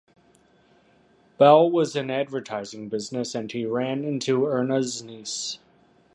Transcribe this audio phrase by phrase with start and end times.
[1.37, 5.59] Bell was in advertising business and he ran into Irna's niece.